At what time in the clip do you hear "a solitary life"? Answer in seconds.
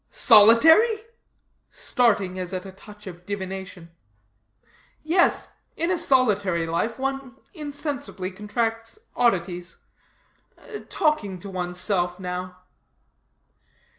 5.91-6.97